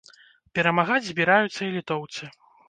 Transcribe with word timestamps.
Перамагаць 0.55 1.05
збіраюцца 1.09 1.61
і 1.67 1.69
літоўцы. 1.77 2.23